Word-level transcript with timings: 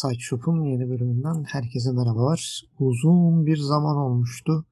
Sideshop'un 0.00 0.64
yeni 0.64 0.88
bölümünden 0.90 1.44
herkese 1.44 1.92
merhabalar. 1.92 2.62
Uzun 2.78 3.46
bir 3.46 3.56
zaman 3.56 3.96
olmuştu. 3.96 4.66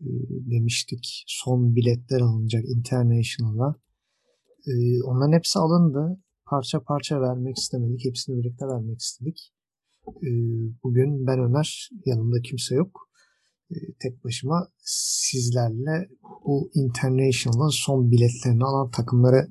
Ee, 0.00 0.06
demiştik 0.30 1.24
son 1.26 1.76
biletler 1.76 2.20
alınacak 2.20 2.64
International'a. 2.64 3.74
Ee, 4.66 5.02
onların 5.02 5.32
hepsi 5.32 5.58
alındı. 5.58 6.20
Parça 6.46 6.80
parça 6.80 7.20
vermek 7.20 7.56
istemedik. 7.56 8.04
Hepsini 8.04 8.38
birlikte 8.38 8.66
vermek 8.66 9.00
istedik. 9.00 9.52
Ee, 10.08 10.30
bugün 10.84 11.26
ben 11.26 11.38
Öner. 11.38 11.90
Yanımda 12.06 12.40
kimse 12.42 12.74
yok. 12.74 13.10
Ee, 13.70 13.74
tek 14.00 14.24
başıma 14.24 14.68
sizlerle 14.84 16.08
bu 16.46 16.70
International'ın 16.74 17.84
son 17.86 18.10
biletlerini 18.10 18.64
alan 18.64 18.90
takımları 18.90 19.48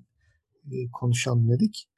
e, 0.72 0.92
konuşalım 0.92 1.50
dedik. 1.50 1.90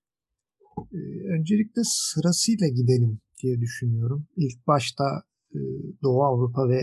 Ee, 0.94 0.98
öncelikle 1.30 1.81
sırasıyla 1.86 2.67
gidelim 2.67 3.20
diye 3.44 3.62
düşünüyorum. 3.62 4.27
İlk 4.36 4.67
başta 4.67 5.23
e, 5.55 5.59
Doğu 6.03 6.23
Avrupa 6.23 6.70
ve 6.70 6.80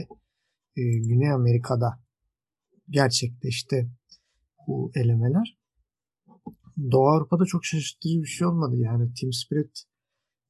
e, 0.76 0.82
Güney 0.82 1.30
Amerika'da 1.30 2.00
gerçekleşti 2.88 3.90
bu 4.66 4.92
elemeler. 4.94 5.58
Doğu 6.90 7.09
Avrupa'da 7.09 7.45
çok 7.45 7.64
şaşırtıcı 7.64 8.23
bir 8.23 8.26
şey 8.26 8.46
olmadı. 8.46 8.76
Yani 8.76 9.14
Team 9.20 9.32
Spirit 9.32 9.82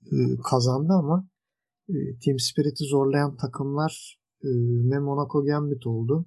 e, 0.07 0.17
kazandı 0.51 0.93
ama 0.93 1.29
Team 2.25 2.39
Spirit'i 2.39 2.85
zorlayan 2.85 3.37
takımlar 3.37 4.19
ne 4.43 4.99
Monaco 4.99 5.45
Gambit 5.45 5.87
oldu 5.87 6.27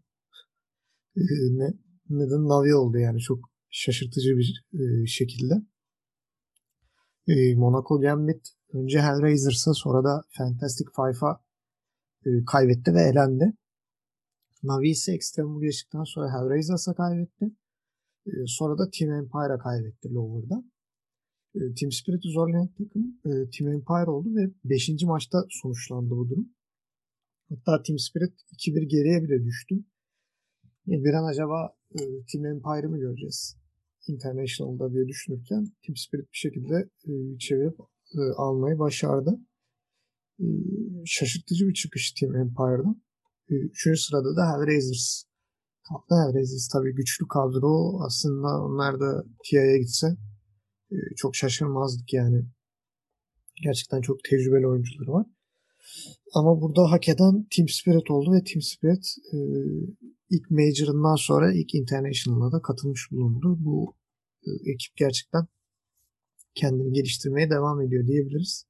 ne, 1.52 1.74
ne 2.10 2.30
de 2.30 2.36
Navi 2.36 2.76
oldu 2.76 2.98
yani 2.98 3.20
çok 3.20 3.40
şaşırtıcı 3.70 4.38
bir 4.38 5.08
şekilde. 5.08 5.54
Monaco 7.56 8.00
Gambit 8.00 8.48
önce 8.74 9.02
Hellraisers'a 9.02 9.74
sonra 9.74 10.04
da 10.04 10.24
Fantastic 10.30 10.86
Five'a 10.96 11.44
kaybetti 12.52 12.94
ve 12.94 13.02
elendi. 13.02 13.54
Navi 14.64 14.90
ise 14.90 15.14
Extreme 15.14 15.66
geçtikten 15.66 16.04
sonra 16.04 16.32
Hellraisers'a 16.34 16.94
kaybetti. 16.96 17.46
Sonra 18.46 18.78
da 18.78 18.90
Team 18.90 19.12
Empire'a 19.12 19.58
kaybetti 19.60 20.14
Lower'da. 20.14 20.64
Team 21.54 21.92
Spirit'i 21.92 22.30
zorlayan 22.30 22.68
takım 22.68 23.20
Team 23.24 23.74
Empire 23.74 24.10
oldu 24.10 24.36
ve 24.36 24.50
5. 24.64 24.90
maçta 25.04 25.46
sonuçlandı 25.50 26.10
bu 26.10 26.30
durum. 26.30 26.50
Hatta 27.50 27.84
Team 27.84 28.00
Spirit 28.00 28.34
2-1 28.52 28.84
geriye 28.84 29.24
bile 29.24 29.44
düştü. 29.44 29.76
Bir 30.86 31.14
an 31.14 31.24
acaba 31.24 31.76
Team 32.32 32.46
Empire'ı 32.46 32.90
mı 32.90 32.98
göreceğiz? 32.98 33.58
International'da 34.10 34.94
diye 34.94 35.08
düşünürken 35.08 35.66
Team 35.86 35.96
Spirit 35.96 36.34
bir 36.34 36.38
şekilde 36.38 36.76
e, 37.08 37.38
çevirip 37.40 37.80
e, 38.16 38.20
almayı 38.38 38.80
başardı. 38.80 39.40
E, 40.40 40.46
şaşırtıcı 41.06 41.68
bir 41.68 41.74
çıkış 41.74 42.12
Team 42.12 42.36
Empire'dan. 42.36 43.02
E, 43.50 43.54
üçüncü 43.56 44.00
sırada 44.00 44.36
da 44.36 44.42
Hellraisers. 44.52 45.24
Kalktı 45.90 46.16
Hellraisers 46.16 46.68
tabii 46.68 46.96
güçlü 46.96 47.28
kadro. 47.28 48.00
Aslında 48.06 48.64
onlar 48.64 49.00
da 49.00 49.24
TIA'ya 49.44 49.78
gitse 49.78 50.08
e, 50.92 50.96
çok 51.16 51.36
şaşırmazdık 51.36 52.14
yani. 52.14 52.46
Gerçekten 53.64 54.02
çok 54.02 54.24
tecrübeli 54.24 54.68
oyuncuları 54.68 55.12
var. 55.12 55.26
Ama 56.34 56.62
burada 56.62 56.92
hak 56.92 57.10
eden 57.10 57.48
Team 57.56 57.68
Spirit 57.68 58.12
oldu 58.12 58.32
ve 58.32 58.44
Team 58.44 58.62
Spirit 58.62 59.06
e, 59.34 59.38
ilk 60.30 60.52
Major'ından 60.52 61.16
sonra 61.16 61.54
ilk 61.54 61.76
International'a 61.76 62.52
da 62.52 62.62
katılmış 62.62 63.12
bulundu. 63.12 63.58
Bu 63.60 63.96
ekip 64.66 64.98
gerçekten 64.98 65.48
kendini 66.56 66.94
geliştirmeye 66.94 67.50
devam 67.50 67.82
ediyor 67.82 68.08
diyebiliriz. 68.08 68.66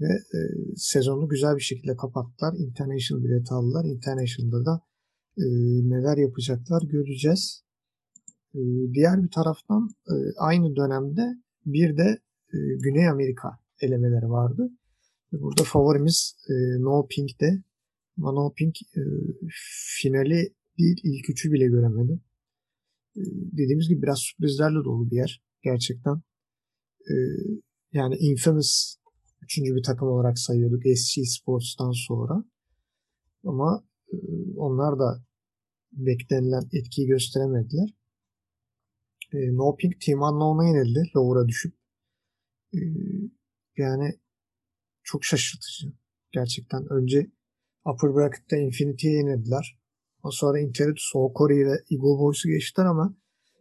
Ve 0.00 0.06
e, 0.06 0.38
sezonu 0.76 1.28
güzel 1.28 1.56
bir 1.56 1.62
şekilde 1.62 1.96
kapattılar. 1.96 2.54
International 2.58 3.24
bileti 3.24 3.54
aldılar. 3.54 3.84
International'da 3.84 4.64
da 4.64 4.80
e, 5.38 5.44
neler 5.90 6.16
yapacaklar 6.16 6.82
göreceğiz. 6.82 7.62
E, 8.54 8.60
diğer 8.92 9.22
bir 9.22 9.30
taraftan 9.30 9.90
e, 10.08 10.14
aynı 10.36 10.76
dönemde 10.76 11.22
bir 11.66 11.96
de 11.96 12.18
e, 12.52 12.58
Güney 12.78 13.08
Amerika 13.08 13.58
elemeleri 13.80 14.30
vardı. 14.30 14.70
Burada 15.32 15.62
favorimiz 15.64 16.36
e, 16.48 16.54
No 16.82 17.06
Pink'te. 17.06 17.62
Ama 18.18 18.32
No 18.32 18.52
Pink 18.52 18.76
e, 18.82 19.00
finali 20.00 20.54
değil 20.78 21.00
ilk 21.04 21.30
üçü 21.30 21.52
bile 21.52 21.66
göremedim. 21.66 22.20
E, 23.16 23.22
dediğimiz 23.52 23.88
gibi 23.88 24.02
biraz 24.02 24.18
sürprizlerle 24.18 24.84
dolu 24.84 25.10
bir 25.10 25.16
yer. 25.16 25.42
Gerçekten. 25.62 26.22
E, 27.00 27.14
yani 27.92 28.16
Infamous 28.16 28.96
üçüncü 29.42 29.74
bir 29.74 29.82
takım 29.82 30.08
olarak 30.08 30.38
sayıyorduk 30.38 30.82
SC 30.96 31.24
Sports'tan 31.24 31.92
sonra. 32.08 32.44
Ama 33.44 33.84
e, 34.12 34.16
onlar 34.56 34.98
da 34.98 35.24
beklenilen 35.92 36.68
etkiyi 36.72 37.06
gösteremediler. 37.06 37.94
E, 39.32 39.38
no 39.56 39.76
Pink 39.76 40.00
Team 40.00 40.22
Unknown'a 40.22 40.68
yenildi. 40.68 41.10
Lower'a 41.16 41.48
düşüp. 41.48 41.74
Yani 43.76 44.18
çok 45.02 45.24
şaşırtıcı. 45.24 45.92
Gerçekten 46.32 46.92
önce 46.92 47.30
Upper 47.84 48.14
Bracket'te 48.14 48.60
Infinity'ye 48.60 49.14
yenildiler. 49.14 49.78
Sonra 50.30 50.60
Interitus, 50.60 51.12
Okori 51.14 51.66
ve 51.66 51.72
Eagle 51.90 52.18
Boys'u 52.20 52.48
geçtiler 52.48 52.86
ama 52.86 53.16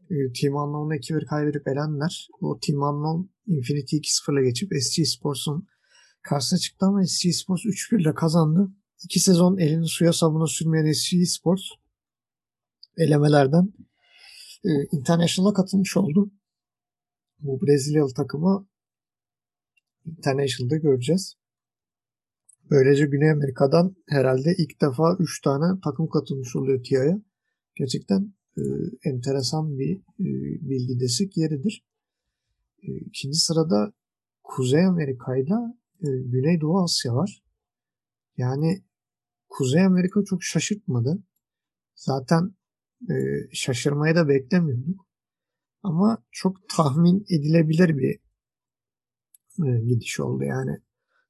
e, 0.09 0.15
Team 0.41 0.55
Unknown'a 0.55 0.95
2-1 0.95 1.25
kaybedip 1.25 1.67
elendiler. 1.67 2.27
O 2.41 2.59
Team 2.59 2.81
Unknown 2.81 3.29
Infinity 3.47 3.95
2-0'la 3.97 4.41
geçip 4.41 4.69
SG 4.81 5.05
Sports'un 5.05 5.67
karşısına 6.21 6.59
çıktı 6.59 6.85
ama 6.85 7.05
SG 7.05 7.29
Sports 7.33 7.65
3-1 7.65 8.01
ile 8.01 8.13
kazandı. 8.13 8.71
İki 9.03 9.19
sezon 9.19 9.57
elini 9.57 9.87
suya 9.87 10.13
sabuna 10.13 10.47
sürmeyen 10.47 10.91
SG 10.91 11.25
Sports 11.27 11.63
elemelerden 12.97 13.73
e, 14.65 14.69
International'a 14.91 15.53
katılmış 15.53 15.97
oldu. 15.97 16.31
Bu 17.39 17.61
Brezilyalı 17.61 18.13
takımı 18.13 18.67
International'da 20.05 20.75
göreceğiz. 20.75 21.35
Böylece 22.71 23.05
Güney 23.05 23.31
Amerika'dan 23.31 23.95
herhalde 24.09 24.55
ilk 24.57 24.81
defa 24.81 25.17
3 25.19 25.41
tane 25.41 25.79
takım 25.83 26.09
katılmış 26.09 26.55
oluyor 26.55 26.83
TIA'ya. 26.83 27.21
Gerçekten 27.75 28.33
e, 28.57 28.61
enteresan 29.03 29.77
bir 29.79 29.97
e, 29.97 30.29
bilgi 30.69 31.29
yeridir. 31.35 31.85
E, 32.83 32.91
ikinci 32.95 33.37
sırada 33.37 33.93
Kuzey 34.43 34.85
Amerika 34.85 35.37
ile 35.37 35.55
Güneydoğu 36.01 36.83
Asya 36.83 37.15
var. 37.15 37.43
Yani 38.37 38.83
Kuzey 39.49 39.85
Amerika 39.85 40.23
çok 40.25 40.43
şaşırtmadı. 40.43 41.23
Zaten 41.95 42.55
e, 43.09 43.15
şaşırmayı 43.53 44.15
da 44.15 44.27
beklemiyorduk. 44.27 45.07
Ama 45.83 46.23
çok 46.31 46.69
tahmin 46.69 47.25
edilebilir 47.29 47.97
bir 47.97 48.19
e, 49.67 49.81
gidiş 49.85 50.19
oldu 50.19 50.43
yani. 50.43 50.84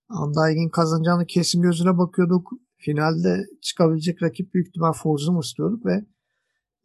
Undying'in 0.10 0.70
kazanacağını 0.70 1.26
kesin 1.26 1.62
gözüne 1.62 1.98
bakıyorduk. 1.98 2.50
Finalde 2.78 3.46
çıkabilecek 3.62 4.24
rakip 4.24 4.54
büyük 4.54 4.68
ihtimal 4.68 4.94
Forzum 4.94 5.40
istiyorduk 5.40 5.86
ve 5.86 6.06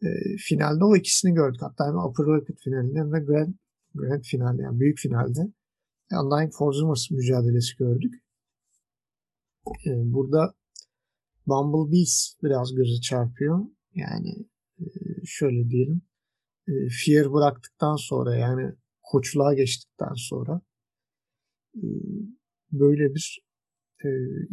e, 0.02 0.08
finalde 0.38 0.84
o 0.84 0.96
ikisini 0.96 1.34
gördük. 1.34 1.62
Hatta 1.62 1.86
hem 1.86 1.98
Upper 1.98 2.26
Bracket 2.26 2.60
finalinde 2.60 2.98
hem 2.98 3.12
de 3.12 3.20
Grand, 3.20 3.54
Grand 3.94 4.22
finalde 4.22 4.62
yani 4.62 4.80
büyük 4.80 4.98
finalde 4.98 5.40
Undying 6.12 6.52
Forzumers 6.52 7.10
mücadelesi 7.10 7.76
gördük. 7.76 8.14
E, 9.86 9.90
burada 10.12 10.54
Bumblebees 11.46 12.36
biraz 12.42 12.74
göze 12.74 13.00
çarpıyor. 13.00 13.60
Yani 13.94 14.48
e, 14.78 14.86
şöyle 15.24 15.70
diyelim. 15.70 16.02
E, 16.68 16.72
Fear 17.04 17.32
bıraktıktan 17.32 17.96
sonra 17.96 18.36
yani 18.36 18.72
koçluğa 19.02 19.54
geçtikten 19.54 20.14
sonra 20.14 20.60
e, 21.76 21.86
böyle 22.72 23.14
bir 23.14 23.40
e, 24.04 24.08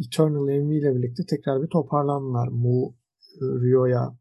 Eternal 0.06 0.48
Envy 0.48 0.78
ile 0.78 0.96
birlikte 0.96 1.22
tekrar 1.26 1.62
bir 1.62 1.68
toparlandılar. 1.68 2.48
Mu, 2.48 2.96
e, 3.40 3.44
Rio'ya, 3.44 4.18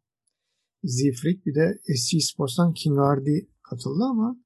Zifrik 0.84 1.46
bir 1.46 1.56
de 1.56 1.80
SG 1.96 2.18
Sports'tan 2.22 2.74
King 2.74 2.98
Hardy 3.00 3.40
katıldı 3.64 4.04
ama 4.04 4.38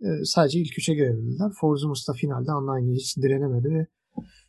e, 0.00 0.08
sadece 0.24 0.60
ilk 0.60 0.78
üçe 0.78 0.94
girebildiler. 0.94 1.52
Forzumus 1.60 2.08
da 2.08 2.12
finalde 2.12 2.50
Undying'e 2.52 2.94
hiç 2.94 3.16
direnemedi 3.16 3.68
ve 3.68 3.86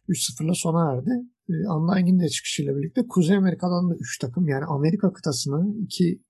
3-0'la 0.10 0.54
sona 0.54 0.94
erdi. 0.94 1.12
E, 1.50 1.54
Undying'in 1.70 2.20
de 2.20 2.30
çıkışıyla 2.30 2.78
birlikte 2.78 3.08
Kuzey 3.08 3.38
Amerika'dan 3.38 3.90
da 3.90 3.96
3 3.96 4.20
takım 4.20 4.48
yani 4.48 4.66
Amerika 4.66 5.14
kıtasını 5.14 5.78
iki 5.84 6.22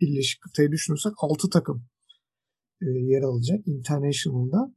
birleşik 0.00 0.40
kıtayı 0.42 0.70
düşünürsek 0.70 1.12
6 1.16 1.50
takım 1.50 1.84
e, 2.82 2.86
yer 2.86 3.22
alacak 3.22 3.68
International'da. 3.68 4.74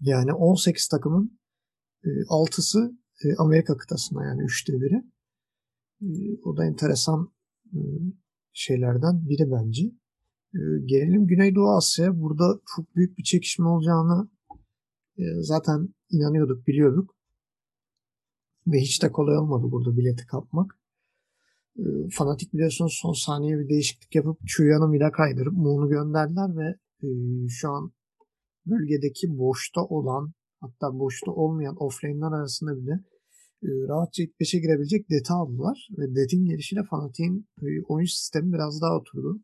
Yani 0.00 0.32
18 0.32 0.88
takımın 0.88 1.37
e, 2.04 2.08
6'sı 2.08 2.98
e, 3.24 3.34
Amerika 3.38 3.76
kıtasına 3.76 4.24
yani 4.24 4.42
3'te 4.42 4.72
biri. 4.72 5.02
E, 6.02 6.08
o 6.44 6.56
da 6.56 6.64
enteresan 6.64 7.32
şeylerden 8.52 9.28
biri 9.28 9.50
bence. 9.50 9.82
Gelelim 10.84 11.26
Güneydoğu 11.26 11.70
Asya'ya. 11.76 12.20
Burada 12.20 12.60
çok 12.76 12.96
büyük 12.96 13.18
bir 13.18 13.22
çekişme 13.22 13.68
olacağını 13.68 14.28
zaten 15.40 15.94
inanıyorduk, 16.10 16.66
biliyorduk. 16.66 17.14
Ve 18.66 18.80
hiç 18.80 19.02
de 19.02 19.12
kolay 19.12 19.38
olmadı 19.38 19.66
burada 19.70 19.96
bileti 19.96 20.26
kapmak. 20.26 20.78
Fanatik 22.10 22.52
biliyorsunuz 22.52 22.98
son 23.02 23.12
saniye 23.12 23.58
bir 23.58 23.68
değişiklik 23.68 24.14
yapıp 24.14 24.40
Chuya'nı 24.46 24.88
Mila 24.88 25.12
kaydırıp 25.12 25.52
Moon'u 25.52 25.88
gönderdiler 25.88 26.56
ve 26.56 26.78
şu 27.48 27.70
an 27.70 27.92
bölgedeki 28.66 29.38
boşta 29.38 29.80
olan 29.80 30.32
hatta 30.60 30.98
boşta 30.98 31.30
olmayan 31.30 31.76
offlane'ler 31.82 32.38
arasında 32.38 32.76
bile 32.76 33.04
e, 33.62 33.68
rahatça 33.88 34.22
ilk 34.22 34.40
5'e 34.40 34.60
girebilecek 34.60 35.10
Det'i 35.10 35.32
aldılar. 35.32 35.88
Ve 35.98 36.14
Det'in 36.14 36.44
gelişiyle 36.44 36.82
Fanatik'in 36.90 37.48
e, 37.62 37.66
oyun 37.88 38.06
sistemi 38.06 38.52
biraz 38.52 38.80
daha 38.82 38.96
oturdu. 38.96 39.40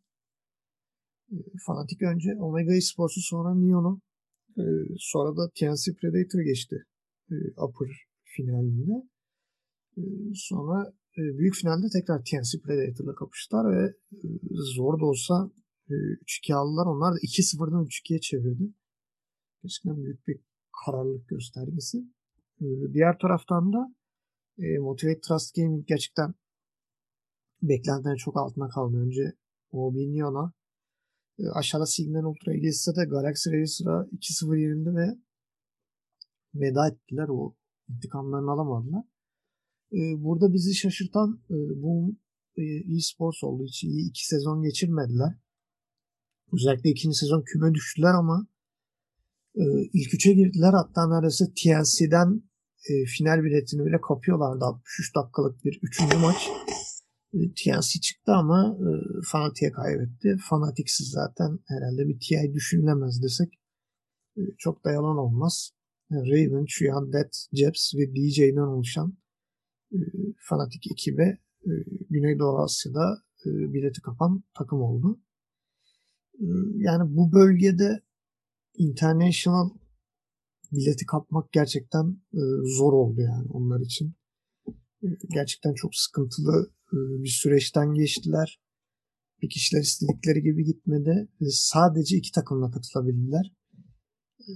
E, 1.32 1.36
Fanatik 1.66 2.02
önce 2.02 2.36
Omega 2.40 2.74
Esports'u 2.74 3.20
sonra 3.20 3.54
Neon'u 3.54 4.00
sonra 4.98 5.36
da 5.36 5.50
TNC 5.58 5.94
Predator 6.00 6.40
geçti 6.40 6.84
Upper 7.56 7.88
finalinde. 8.24 9.08
Sonra 10.34 10.92
büyük 11.16 11.54
finalde 11.54 11.86
tekrar 11.92 12.24
TNC 12.24 12.60
Predator'la 12.64 13.14
kapıştılar 13.14 13.76
ve 13.76 13.94
zor 14.76 15.00
da 15.00 15.04
olsa 15.04 15.50
e, 15.90 15.94
3-2 15.94 16.54
aldılar. 16.54 16.86
Onlar 16.86 17.14
da 17.14 17.18
2-0'dan 17.18 17.84
3-2'ye 17.84 18.20
çevirdi. 18.20 18.72
Gerçekten 19.62 20.04
büyük 20.04 20.26
bir 20.26 20.40
kararlılık 20.84 21.28
göstergesi. 21.28 21.98
Ee, 22.60 22.64
diğer 22.92 23.18
taraftan 23.18 23.72
da 23.72 23.94
e, 24.58 24.78
Motivate 24.78 25.20
Trust 25.20 25.54
Gaming 25.54 25.86
gerçekten 25.86 26.34
beklentilerin 27.62 28.16
çok 28.16 28.36
altına 28.36 28.68
kaldı. 28.68 28.96
Önce 28.96 29.32
o 29.70 29.92
Minyon'a 29.92 30.52
e, 31.38 31.42
aşağıda 31.48 31.86
Signal 31.86 32.24
Ultra 32.24 32.54
ilgisi 32.54 32.90
de 32.96 33.04
Galaxy 33.04 33.50
Racer'a 33.50 34.08
2-0 34.12 34.60
yerinde 34.60 34.94
ve 34.94 35.18
veda 36.54 36.88
ettiler. 36.88 37.28
O 37.28 37.56
intikamlarını 37.88 38.50
alamadılar. 38.50 39.04
E, 39.92 39.98
burada 40.24 40.52
bizi 40.52 40.74
şaşırtan 40.74 41.40
bu 41.82 42.14
e-sports 42.96 43.44
olduğu 43.44 43.64
için 43.64 43.88
iyi 43.88 44.08
iki 44.10 44.26
sezon 44.26 44.62
geçirmediler. 44.62 45.38
Özellikle 46.52 46.90
ikinci 46.90 47.18
sezon 47.18 47.42
küme 47.42 47.74
düştüler 47.74 48.14
ama 48.14 48.46
ilk 49.92 50.14
üçe 50.14 50.32
girdiler. 50.32 50.72
Hatta 50.72 51.08
neredeyse 51.08 51.44
TNC'den 51.44 52.42
e, 52.90 52.92
final 53.04 53.44
biletini 53.44 53.86
bile 53.86 54.00
kapıyorlardı. 54.00 54.64
63 54.64 55.14
dakikalık 55.16 55.64
bir 55.64 55.80
üçüncü 55.82 56.16
maç. 56.18 56.48
E, 57.34 57.38
TNC 57.54 58.00
çıktı 58.00 58.32
ama 58.32 58.78
e, 58.80 58.88
Fanatik'e 59.30 59.72
kaybetti. 59.72 60.36
Fanatiksiz 60.50 61.08
zaten 61.08 61.58
herhalde 61.66 62.08
bir 62.08 62.18
TI 62.20 62.54
düşünülemez 62.54 63.22
desek 63.22 63.60
e, 64.36 64.40
çok 64.58 64.84
da 64.84 64.92
yalan 64.92 65.18
olmaz. 65.18 65.70
E, 66.10 66.14
Raven, 66.14 66.64
Chuyan, 66.64 67.12
Dead, 67.12 67.32
Jeps 67.52 67.94
ve 67.94 68.14
DJ'den 68.14 68.68
oluşan 68.74 69.18
e, 69.92 69.98
Fanatik 70.48 70.92
ekibi 70.92 71.38
e, 71.66 71.70
Güneydoğu 72.10 72.58
Asya'da 72.58 73.22
e, 73.46 73.48
bileti 73.72 74.00
kapan 74.00 74.42
takım 74.54 74.80
oldu. 74.80 75.20
E, 76.34 76.46
yani 76.76 77.16
bu 77.16 77.32
bölgede 77.32 78.02
international 78.78 79.70
bileti 80.72 81.06
kapmak 81.06 81.52
gerçekten 81.52 82.16
e, 82.32 82.40
zor 82.78 82.92
oldu 82.92 83.20
yani 83.20 83.48
onlar 83.50 83.80
için. 83.80 84.14
E, 85.02 85.06
gerçekten 85.34 85.74
çok 85.74 85.94
sıkıntılı 85.94 86.72
e, 86.92 86.96
bir 87.22 87.28
süreçten 87.28 87.94
geçtiler. 87.94 88.60
Bir 89.42 89.48
kişiler 89.48 89.80
istedikleri 89.80 90.42
gibi 90.42 90.64
gitmedi. 90.64 91.28
E, 91.40 91.44
sadece 91.50 92.16
iki 92.16 92.32
takımla 92.32 92.70
katılabildiler. 92.70 93.52
E, 94.40 94.50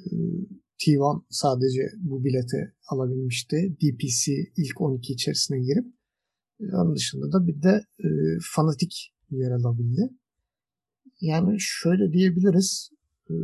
T1 0.78 1.22
sadece 1.30 1.82
bu 1.96 2.24
bileti 2.24 2.74
alabilmişti. 2.88 3.76
DPC 3.82 4.32
ilk 4.56 4.80
12 4.80 5.12
içerisine 5.12 5.60
girip 5.60 5.86
e, 6.60 6.64
onun 6.76 6.94
dışında 6.96 7.32
da 7.32 7.46
bir 7.46 7.62
de 7.62 7.84
e, 7.98 8.08
fanatik 8.54 9.14
yer 9.30 9.50
alabildi. 9.50 10.10
Yani 11.20 11.56
şöyle 11.58 12.12
diyebiliriz. 12.12 12.90
E, 13.30 13.34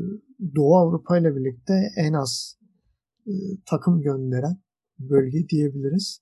Doğu 0.55 0.77
Avrupa 0.77 1.19
ile 1.19 1.37
birlikte 1.37 1.93
en 1.97 2.13
az 2.13 2.59
e, 3.27 3.33
takım 3.67 4.03
gönderen 4.03 4.63
bölge 4.99 5.49
diyebiliriz. 5.49 6.21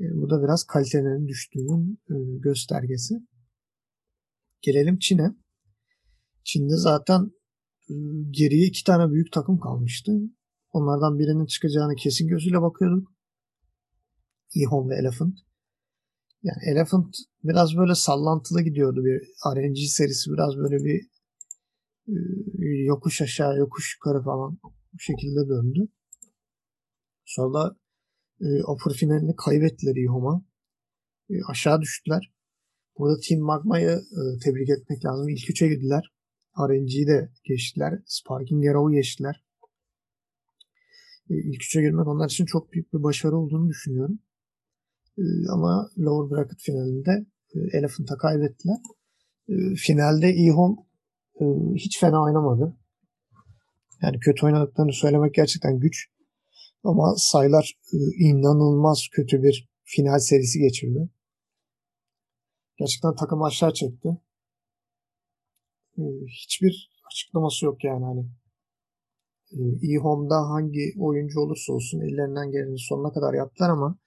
E, 0.00 0.04
bu 0.14 0.30
da 0.30 0.42
biraz 0.42 0.64
kalitelerinin 0.64 1.28
düştüğünün 1.28 2.00
göstergesi. 2.40 3.14
Gelelim 4.60 4.98
Çin'e. 4.98 5.34
Çin'de 6.44 6.76
zaten 6.76 7.30
geriye 8.30 8.66
iki 8.66 8.84
tane 8.84 9.12
büyük 9.12 9.32
takım 9.32 9.60
kalmıştı. 9.60 10.12
Onlardan 10.72 11.18
birinin 11.18 11.46
çıkacağını 11.46 11.94
kesin 11.94 12.28
gözüyle 12.28 12.62
bakıyorduk. 12.62 13.12
Ihon 14.54 14.88
ve 14.88 14.94
Elephant. 14.94 15.38
Yani 16.42 16.58
Elephant 16.72 17.16
biraz 17.44 17.76
böyle 17.76 17.94
sallantılı 17.94 18.62
gidiyordu 18.62 19.04
bir 19.04 19.20
RNG 19.56 19.76
serisi 19.88 20.30
biraz 20.30 20.56
böyle 20.56 20.84
bir 20.84 21.08
yokuş 22.84 23.22
aşağı 23.22 23.56
yokuş 23.58 23.96
yukarı 23.96 24.22
falan 24.22 24.58
bu 24.92 24.98
şekilde 24.98 25.48
döndü. 25.48 25.88
Sonra 27.24 27.54
da 27.54 27.76
e, 28.40 28.46
upper 28.64 28.92
finalini 28.92 29.36
kaybettiler 29.36 29.96
Ihom'a. 29.96 30.44
E, 31.30 31.34
aşağı 31.50 31.80
düştüler. 31.80 32.32
Burada 32.98 33.20
Team 33.28 33.40
Magma'yı 33.40 33.90
e, 33.90 34.20
tebrik 34.44 34.70
etmek 34.70 35.04
lazım. 35.04 35.28
İlk 35.28 35.50
üçe 35.50 35.68
girdiler. 35.68 36.12
RNG'yi 36.58 37.06
de 37.06 37.30
geçtiler. 37.44 38.02
Sparking 38.06 38.66
Arrow'u 38.66 38.92
geçtiler. 38.92 39.44
E, 41.30 41.34
ilk 41.34 41.64
üçe 41.64 41.80
girmek 41.80 42.06
onlar 42.06 42.26
için 42.28 42.44
çok 42.44 42.72
büyük 42.72 42.92
bir 42.92 43.02
başarı 43.02 43.36
olduğunu 43.36 43.68
düşünüyorum. 43.68 44.18
E, 45.18 45.22
ama 45.52 45.90
lower 45.98 46.38
bracket 46.38 46.60
finalinde 46.60 47.26
e, 47.54 47.78
Elephant'a 47.78 48.16
kaybettiler. 48.16 48.76
E, 49.48 49.74
finalde 49.74 50.34
Ihom 50.34 50.85
e, 51.40 51.44
hiç 51.74 52.00
fena 52.00 52.22
oynamadı. 52.22 52.76
Yani 54.02 54.18
kötü 54.18 54.46
oynadıklarını 54.46 54.92
söylemek 54.92 55.34
gerçekten 55.34 55.78
güç. 55.78 56.06
Ama 56.84 57.14
sayılar 57.16 57.78
e, 57.92 57.96
inanılmaz 58.24 59.08
kötü 59.12 59.42
bir 59.42 59.68
final 59.84 60.18
serisi 60.18 60.58
geçirdi. 60.58 61.10
Gerçekten 62.78 63.14
takım 63.14 63.42
aşağı 63.42 63.72
çekti. 63.72 64.08
E, 65.98 66.02
hiçbir 66.26 66.90
açıklaması 67.06 67.64
yok 67.64 67.84
yani 67.84 68.04
hani. 68.04 68.26
E, 69.92 69.96
home'da 69.96 70.36
hangi 70.36 70.94
oyuncu 71.00 71.40
olursa 71.40 71.72
olsun 71.72 72.00
ellerinden 72.00 72.50
geleni 72.50 72.78
sonuna 72.78 73.12
kadar 73.12 73.34
yaptılar 73.34 73.70
ama 73.70 73.98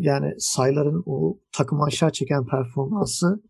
yani 0.00 0.34
sayıların 0.38 1.02
o 1.06 1.40
takımı 1.52 1.84
aşağı 1.84 2.12
çeken 2.12 2.46
performansı 2.46 3.42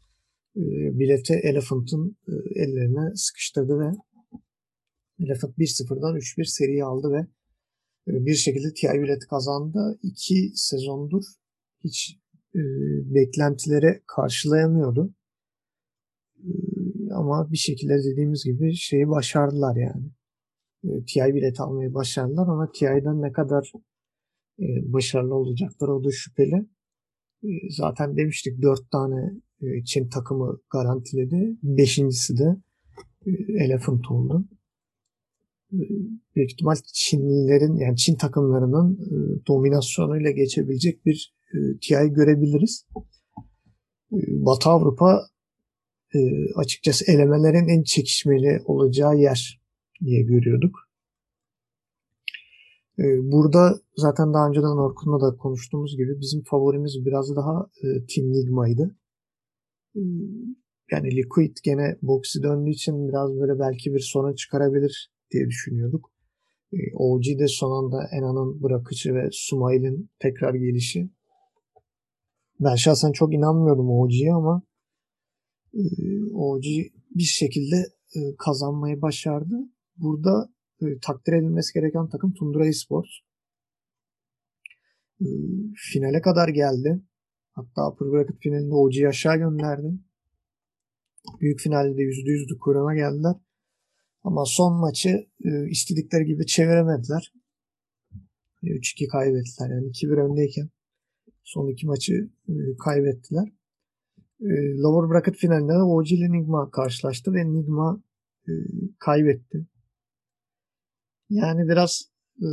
bileti 0.99 1.35
Elephant'ın 1.35 2.17
ellerine 2.55 3.15
sıkıştırdı 3.15 3.79
ve 3.81 3.93
Elephant 5.21 5.59
1-0'dan 5.59 6.17
3-1 6.17 6.45
seri 6.45 6.85
aldı 6.85 7.13
ve 7.13 7.27
bir 8.09 8.35
şekilde 8.35 8.73
TI 8.73 9.03
bileti 9.03 9.27
kazandı. 9.27 9.99
İki 10.03 10.51
sezondur 10.55 11.23
hiç 11.85 12.19
e, 12.55 12.61
beklentileri 13.15 14.03
karşılayamıyordu. 14.07 15.15
E, 16.37 16.51
ama 17.15 17.53
bir 17.53 17.57
şekilde 17.57 17.95
dediğimiz 18.13 18.45
gibi 18.45 18.75
şeyi 18.75 19.09
başardılar 19.09 19.77
yani. 19.77 20.11
E, 20.85 21.05
TI 21.05 21.35
bileti 21.35 21.63
almayı 21.63 21.95
başardılar 21.95 22.49
ama 22.49 22.71
TI'den 22.73 23.23
ne 23.23 23.33
kadar 23.33 23.73
e, 24.61 24.67
başarılı 24.93 25.35
olacaklar 25.35 25.89
o 25.89 26.05
da 26.05 26.11
şüpheli. 26.11 26.67
E, 27.43 27.49
zaten 27.71 28.17
demiştik 28.17 28.63
dört 28.63 28.91
tane 28.91 29.41
e, 29.63 29.85
Çin 29.85 30.09
takımı 30.09 30.61
garantiledi. 30.71 31.57
Beşincisi 31.63 32.39
de 32.39 32.57
e, 33.27 33.31
Elephant 33.65 34.11
oldu. 34.11 34.45
E, 35.73 35.79
büyük 36.37 36.53
ihtimal 36.53 36.75
Çinlilerin 36.93 37.77
yani 37.77 37.97
Çin 37.97 38.17
takımlarının 38.17 38.95
e, 38.95 39.47
dominasyonuyla 39.47 40.31
geçebilecek 40.31 41.07
bir 41.07 41.35
e, 41.55 41.57
TI 41.81 42.13
görebiliriz. 42.13 42.87
E, 44.13 44.19
Batı 44.29 44.69
Avrupa 44.69 45.21
e, 46.15 46.19
açıkçası 46.57 47.13
elemelerin 47.13 47.69
en 47.69 47.83
çekişmeli 47.83 48.63
olacağı 48.65 49.17
yer 49.17 49.61
diye 50.05 50.23
görüyorduk. 50.23 50.89
E, 52.99 53.05
burada 53.33 53.81
zaten 53.97 54.35
daha 54.35 54.49
önceden 54.49 54.77
Orkun'la 54.77 55.21
da 55.21 55.37
konuştuğumuz 55.37 55.97
gibi 55.97 56.21
bizim 56.21 56.43
favorimiz 56.43 57.07
biraz 57.07 57.37
daha 57.37 57.71
e, 57.83 57.87
Team 58.07 58.33
Nigma'ydı. 58.33 58.98
Yani 60.93 61.17
Liquid 61.17 61.57
gene 61.65 61.97
box'i 62.03 62.43
döndüğü 62.43 62.71
için 62.71 63.09
biraz 63.09 63.31
böyle 63.41 63.59
belki 63.59 63.95
bir 63.95 64.01
sorun 64.01 64.35
çıkarabilir 64.35 65.11
diye 65.31 65.47
düşünüyorduk. 65.47 66.13
E, 66.73 66.77
OG 66.95 67.25
de 67.39 67.49
son 67.49 67.85
anda 67.85 68.09
Ena'nın 68.13 68.63
bırakıcı 68.63 69.15
ve 69.15 69.29
Sumail'in 69.33 70.11
tekrar 70.19 70.55
gelişi. 70.55 71.11
Ben 72.61 72.75
şahsen 72.75 73.13
çok 73.13 73.35
inanmıyordum 73.35 73.91
OG'ye 73.91 74.33
ama 74.35 74.63
e, 75.75 75.83
OG 76.35 76.65
bir 77.11 77.23
şekilde 77.23 77.77
e, 78.17 78.21
kazanmayı 78.39 79.03
başardı. 79.03 79.55
Burada 79.97 80.49
takdir 81.03 81.33
edilmesi 81.33 81.75
gereken 81.75 82.09
takım 82.09 82.35
Tundra 82.35 82.67
Esports. 82.67 83.11
Finale 85.77 86.21
kadar 86.21 86.49
geldi. 86.49 87.03
Hatta 87.59 87.89
Upper 87.89 88.13
Bracket 88.13 88.41
finalinde 88.41 88.75
OG'yi 88.75 89.09
aşağı 89.09 89.37
gönderdi. 89.37 89.99
Büyük 91.41 91.61
finalde 91.61 91.97
de 91.97 92.03
%100'lü 92.03 92.59
kuyruğuna 92.59 92.95
geldiler. 92.95 93.35
Ama 94.23 94.45
son 94.45 94.81
maçı 94.81 95.27
e, 95.45 95.69
istedikleri 95.69 96.25
gibi 96.25 96.47
çeviremediler. 96.47 97.33
3-2 98.63 99.05
e, 99.05 99.09
kaybettiler. 99.09 99.71
Yani 99.71 99.87
2-1 99.87 100.31
öndeyken 100.31 100.69
son 101.45 101.69
iki 101.69 101.87
maçı 101.87 102.31
e, 102.49 102.53
kaybettiler. 102.85 103.49
E, 104.41 104.79
lower 104.79 105.11
bracket 105.11 105.37
finalinde 105.37 105.73
de 105.73 105.83
OG 105.83 106.13
ile 106.13 106.33
Nigma 106.33 106.71
karşılaştı 106.71 107.35
ve 107.35 107.53
Nigma 107.53 108.03
e, 108.49 108.53
kaybetti. 108.99 109.67
Yani 111.31 111.69
biraz 111.69 112.11
e, 112.41 112.47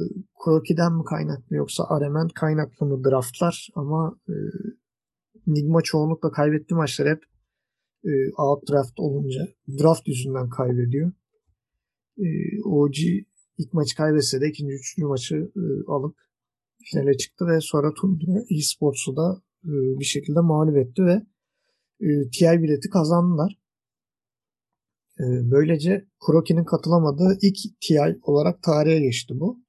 Kroki'den 0.43 0.93
mi 0.93 1.03
kaynaklı 1.03 1.55
yoksa 1.55 1.83
Arement 1.83 2.33
kaynaklı 2.33 2.85
mı 2.85 3.03
draftlar 3.03 3.69
ama 3.75 4.19
e, 4.29 4.33
Nigma 5.47 5.81
çoğunlukla 5.81 6.31
kaybettiği 6.31 6.77
maçlar 6.77 7.07
hep 7.09 7.23
e, 8.05 8.11
out 8.37 8.69
draft 8.69 8.99
olunca 8.99 9.47
draft 9.79 10.07
yüzünden 10.07 10.49
kaybediyor. 10.49 11.11
E, 12.17 12.27
OG 12.63 12.95
ilk 13.57 13.73
maçı 13.73 13.95
kaybetse 13.95 14.41
de 14.41 14.49
ikinci, 14.49 14.73
üçüncü 14.73 15.07
maçı 15.07 15.35
e, 15.35 15.63
alıp 15.87 16.17
finale 16.83 17.17
çıktı 17.17 17.45
ve 17.47 17.61
sonra 17.61 17.93
Tundra 17.93 18.43
eSports'u 18.49 19.15
da 19.15 19.41
e, 19.63 19.71
bir 19.99 20.05
şekilde 20.05 20.39
mağlup 20.39 20.77
etti 20.77 21.05
ve 21.05 21.21
e, 21.99 22.29
TI 22.29 22.63
bileti 22.63 22.89
kazandılar. 22.89 23.59
E, 25.19 25.25
böylece 25.51 26.05
Kuroki'nin 26.19 26.63
katılamadığı 26.63 27.37
ilk 27.41 27.57
TI 27.81 28.19
olarak 28.21 28.63
tarihe 28.63 28.99
geçti 28.99 29.33
bu. 29.39 29.59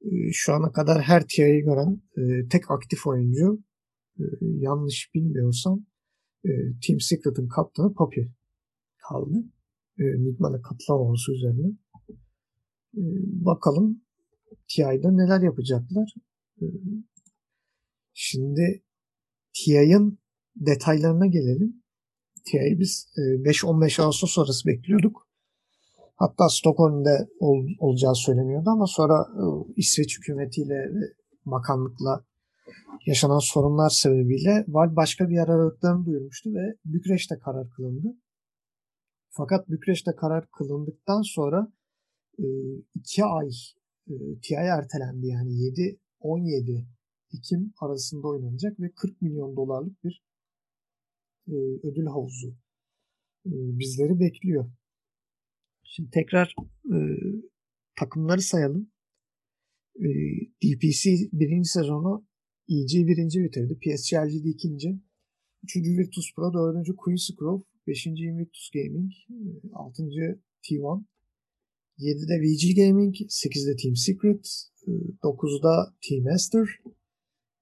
E, 0.00 0.32
şu 0.32 0.52
ana 0.52 0.72
kadar 0.72 1.02
her 1.02 1.26
TI'yi 1.28 1.62
gören 1.62 2.02
e, 2.16 2.48
tek 2.48 2.70
aktif 2.70 3.06
oyuncu 3.06 3.58
e, 4.18 4.24
yanlış 4.40 5.10
bilmiyorsam 5.14 5.86
e, 6.44 6.50
Team 6.86 7.00
Secret'ın 7.00 7.48
kaptanı 7.48 7.94
Papi 7.94 8.32
kaldı. 8.98 9.44
E, 9.98 10.04
Nigma'da 10.04 10.62
katılamaması 10.62 11.32
üzerine. 11.32 11.66
E, 12.96 13.02
bakalım 13.44 14.02
TI'da 14.68 15.10
neler 15.10 15.40
yapacaklar. 15.40 16.14
E, 16.60 16.64
şimdi 18.12 18.82
TI'ın 19.54 20.18
detaylarına 20.56 21.26
gelelim. 21.26 21.82
TI'yi 22.44 22.78
biz 22.78 23.06
5-15 23.16 24.00
e, 24.00 24.04
Ağustos 24.04 24.30
sonrası 24.30 24.68
bekliyorduk. 24.68 25.28
Hatta 26.16 26.48
Stockholm'de 26.48 27.28
ol, 27.40 27.66
olacağı 27.78 28.14
söyleniyordu 28.14 28.70
ama 28.70 28.86
sonra 28.86 29.26
e, 29.40 29.44
İsveç 29.76 30.18
hükümetiyle 30.18 30.90
bakanlıkla 31.46 32.24
yaşanan 33.06 33.38
sorunlar 33.38 33.90
sebebiyle 33.90 34.64
Val 34.68 34.96
başka 34.96 35.28
bir 35.28 35.34
yer 35.34 35.48
aradıklarını 35.48 36.06
duyurmuştu 36.06 36.54
ve 36.54 36.76
Bükreş'te 36.84 37.38
karar 37.38 37.70
kılındı. 37.70 38.16
Fakat 39.30 39.68
Bükreş'te 39.68 40.14
karar 40.16 40.50
kılındıktan 40.50 41.22
sonra 41.22 41.72
e, 42.38 42.44
iki 42.94 43.24
ay 43.24 43.50
TI 44.42 44.54
ertelendi 44.54 45.26
yani 45.26 45.50
7-17 46.20 46.84
Ekim 47.38 47.72
arasında 47.80 48.28
oynanacak 48.28 48.80
ve 48.80 48.90
40 48.96 49.22
milyon 49.22 49.56
dolarlık 49.56 50.04
bir 50.04 50.24
ödül 51.82 52.06
havuzu 52.06 52.56
bizleri 53.44 54.20
bekliyor. 54.20 54.70
Şimdi 55.82 56.10
tekrar 56.10 56.54
takımları 57.96 58.40
sayalım. 58.40 58.90
DPC 60.62 61.10
birinci 61.32 61.68
sezonu 61.68 62.26
EG 62.68 63.06
birinci 63.08 63.44
bitirdi. 63.44 63.78
PSG 63.78 64.12
LGD 64.14 64.44
ikinci. 64.44 65.00
Üçüncü 65.64 65.90
Virtus 65.98 66.34
Pro, 66.36 66.54
dördüncü 66.54 66.96
Queen's 66.96 67.30
Grove, 67.38 67.62
beşinci 67.86 68.22
Invictus 68.24 68.70
Gaming, 68.70 69.12
altıncı 69.72 70.40
T1, 70.62 71.04
7'de 71.98 72.36
VG 72.42 72.76
Gaming, 72.76 73.14
8'de 73.14 73.76
Team 73.76 73.96
Secret, 73.96 74.44
9'da 75.22 75.94
Team 76.08 76.24
Master, 76.24 76.68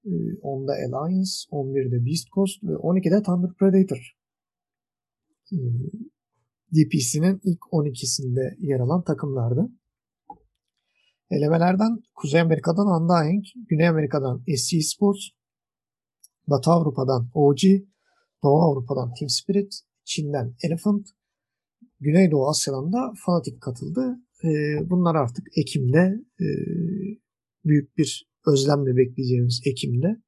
10'da 0.05 0.73
Alliance, 0.73 1.31
11'de 1.51 2.05
Beast 2.05 2.27
Coast 2.35 2.63
ve 2.63 2.73
12'de 2.73 3.23
Thunder 3.23 3.53
Predator. 3.53 4.17
DPC'nin 6.73 7.41
ilk 7.43 7.59
12'sinde 7.59 8.55
yer 8.59 8.79
alan 8.79 9.03
takımlardı. 9.03 9.69
Elemelerden 11.37 11.99
Kuzey 12.15 12.41
Amerika'dan 12.41 12.87
Undying, 12.87 13.43
Güney 13.69 13.87
Amerika'dan 13.87 14.43
SC 14.57 14.81
Sports, 14.81 15.21
Batı 16.47 16.71
Avrupa'dan 16.71 17.29
OG, 17.33 17.61
Doğu 18.43 18.61
Avrupa'dan 18.61 19.13
Team 19.13 19.29
Spirit, 19.29 19.73
Çin'den 20.05 20.55
Elephant, 20.63 21.07
Güneydoğu 21.99 22.49
Asya'dan 22.49 22.93
da 22.93 23.13
Fanatic 23.25 23.59
katıldı. 23.59 24.19
Bunlar 24.89 25.15
artık 25.15 25.47
Ekim'de 25.57 26.13
büyük 27.65 27.97
bir 27.97 28.29
özlemle 28.47 28.97
bekleyeceğimiz 28.97 29.61
Ekim'de 29.65 30.21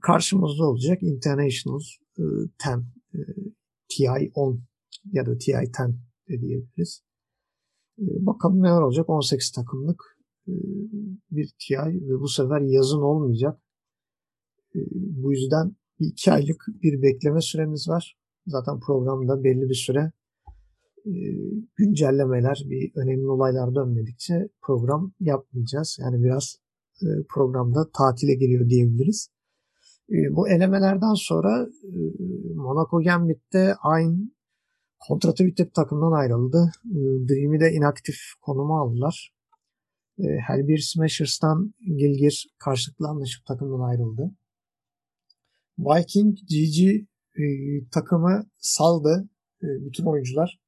karşımızda 0.00 0.64
olacak 0.64 1.02
International 1.02 1.80
10, 2.18 2.84
TI 3.88 4.30
10 4.34 4.62
ya 5.12 5.26
da 5.26 5.38
TI 5.38 5.52
10 5.52 5.92
de 6.28 6.40
diyebiliriz. 6.40 7.07
Bakalım 7.98 8.62
neler 8.62 8.80
olacak. 8.80 9.10
18 9.10 9.50
takımlık 9.52 10.18
bir 11.30 11.48
TI 11.58 12.08
ve 12.08 12.20
bu 12.20 12.28
sefer 12.28 12.60
yazın 12.60 13.00
olmayacak. 13.00 13.60
Bu 14.94 15.32
yüzden 15.32 15.76
bir 16.00 16.06
iki 16.06 16.32
aylık 16.32 16.64
bir 16.82 17.02
bekleme 17.02 17.40
süremiz 17.40 17.88
var. 17.88 18.18
Zaten 18.46 18.80
programda 18.80 19.44
belli 19.44 19.68
bir 19.68 19.74
süre 19.74 20.12
güncellemeler, 21.76 22.62
bir 22.64 22.92
önemli 22.94 23.28
olaylar 23.28 23.74
dönmedikçe 23.74 24.48
program 24.62 25.12
yapmayacağız. 25.20 25.98
Yani 26.00 26.22
biraz 26.24 26.56
programda 27.28 27.90
tatile 27.98 28.34
giriyor 28.34 28.68
diyebiliriz. 28.68 29.30
Bu 30.30 30.48
elemelerden 30.48 31.14
sonra 31.14 31.68
Monaco 32.54 33.02
Gambit'te 33.02 33.74
aynı 33.82 34.30
kontratı 35.00 35.46
bitip 35.46 35.74
takımdan 35.74 36.12
ayrıldı. 36.12 36.72
Dream'i 37.28 37.60
de 37.60 37.72
inaktif 37.72 38.16
konuma 38.40 38.80
aldılar. 38.80 39.34
Her 40.18 40.68
bir 40.68 40.78
Smashers'tan 40.78 41.74
Gilgir 41.80 42.46
karşılıklı 42.58 43.08
anlaşıp 43.08 43.46
takımdan 43.46 43.88
ayrıldı. 43.88 44.30
Viking 45.78 46.38
GG 46.38 47.06
takımı 47.92 48.46
saldı 48.58 49.28
bütün 49.62 50.04
oyuncular. 50.04 50.60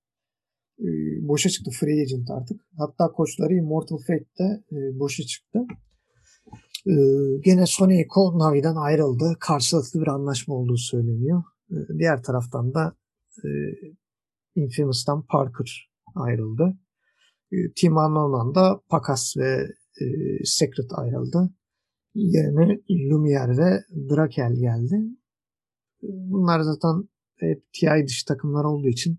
Boşa 1.22 1.50
çıktı 1.50 1.70
free 1.80 2.00
agent 2.00 2.30
artık. 2.30 2.60
Hatta 2.76 3.12
koçları 3.12 3.54
Immortal 3.54 3.98
Fate'de 3.98 4.64
boşa 4.98 5.22
çıktı. 5.22 5.58
Gene 7.44 7.66
Sony 7.66 8.00
Eco 8.00 8.38
Navi'den 8.38 8.76
ayrıldı. 8.76 9.36
Karşılıklı 9.40 10.00
bir 10.00 10.06
anlaşma 10.06 10.54
olduğu 10.54 10.76
söyleniyor. 10.76 11.42
Diğer 11.98 12.22
taraftan 12.22 12.74
da 12.74 12.96
Infamous'tan 14.62 15.26
Parker 15.26 15.90
ayrıldı. 16.14 16.78
Team 17.76 17.96
Unknown'dan 17.96 18.54
da 18.54 18.80
Pakas 18.88 19.36
ve 19.36 19.66
Secret 20.44 20.90
ayrıldı. 20.92 21.50
Yerine 22.14 22.80
Lumiere 23.10 23.56
ve 23.56 23.84
Drakel 24.10 24.54
geldi. 24.54 24.96
Bunlar 26.02 26.60
zaten 26.60 27.08
hep 27.36 27.64
TI 27.72 28.06
dışı 28.06 28.26
takımlar 28.26 28.64
olduğu 28.64 28.88
için 28.88 29.18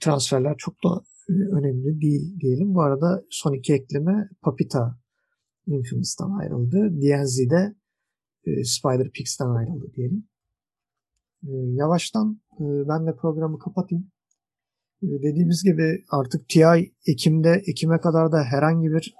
transferler 0.00 0.54
çok 0.58 0.74
da 0.84 1.02
önemli 1.28 2.00
değil 2.00 2.40
diyelim. 2.40 2.74
Bu 2.74 2.82
arada 2.82 3.24
son 3.30 3.52
iki 3.52 3.72
ekleme 3.72 4.28
Papita 4.42 4.98
Infamous'tan 5.66 6.38
ayrıldı. 6.38 6.76
DNZ 6.76 7.38
de 7.50 7.74
Spider 8.64 9.10
Pix'ten 9.10 9.48
ayrıldı 9.48 9.92
diyelim. 9.94 10.28
Yavaştan 11.76 12.40
ben 12.60 13.06
de 13.06 13.16
programı 13.16 13.58
kapatayım. 13.58 14.10
Dediğimiz 15.02 15.62
gibi 15.64 16.04
artık 16.10 16.48
TI 16.48 16.92
Ekim'de 17.06 17.62
Ekim'e 17.66 18.00
kadar 18.00 18.32
da 18.32 18.44
herhangi 18.44 18.88
bir 18.92 19.14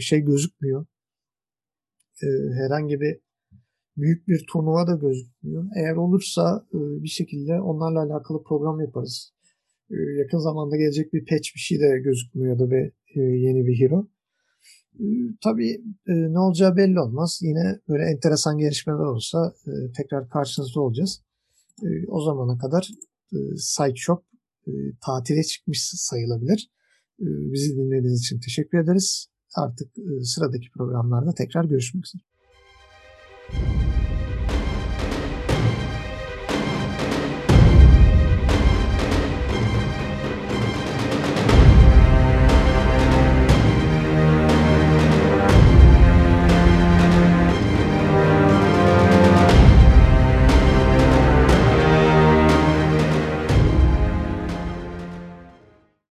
şey 0.00 0.20
gözükmüyor. 0.20 0.86
Herhangi 2.58 3.00
bir 3.00 3.18
büyük 3.96 4.28
bir 4.28 4.46
turnuva 4.52 4.86
da 4.86 4.94
gözükmüyor. 4.94 5.64
Eğer 5.76 5.96
olursa 5.96 6.66
bir 6.72 7.08
şekilde 7.08 7.60
onlarla 7.60 8.02
alakalı 8.02 8.42
program 8.42 8.80
yaparız. 8.80 9.32
Yakın 10.18 10.38
zamanda 10.38 10.76
gelecek 10.76 11.12
bir 11.12 11.26
patch 11.26 11.54
bir 11.54 11.60
şey 11.60 11.80
de 11.80 11.98
gözükmüyor 11.98 12.58
da 12.58 12.70
bir 12.70 12.92
yeni 13.16 13.66
bir 13.66 13.80
hero. 13.80 14.08
Tabii 15.44 15.80
ne 16.06 16.38
olacağı 16.38 16.76
belli 16.76 17.00
olmaz. 17.00 17.40
Yine 17.42 17.80
böyle 17.88 18.04
enteresan 18.04 18.58
gelişmeler 18.58 18.98
olursa 18.98 19.54
tekrar 19.96 20.28
karşınızda 20.28 20.80
olacağız. 20.80 21.22
O 22.08 22.20
zamana 22.20 22.58
kadar 22.58 22.90
Sideshop 23.56 24.29
tatile 25.06 25.42
çıkmış 25.42 25.82
sayılabilir. 25.82 26.70
bizi 27.18 27.76
dinlediğiniz 27.76 28.20
için 28.20 28.40
teşekkür 28.40 28.78
ederiz. 28.78 29.26
Artık 29.56 29.88
sıradaki 30.22 30.70
programlarda 30.70 31.34
tekrar 31.34 31.64
görüşmek 31.64 32.04
üzere. 32.06 32.22